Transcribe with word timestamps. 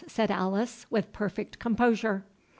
said 0.07 0.31
Alice, 0.31 0.87
with 0.89 1.13
perfect 1.13 1.59
composure. 1.59 2.25